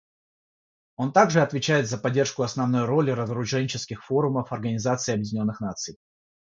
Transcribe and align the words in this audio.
Он 0.95 1.13
также 1.13 1.41
отвечает 1.43 1.87
за 1.87 1.99
поддержку 1.99 2.41
основной 2.41 2.85
роли 2.85 3.11
разоруженческих 3.11 4.03
форумов 4.03 4.51
Организации 4.51 5.13
Объединенных 5.13 5.59
Наций. 5.61 5.95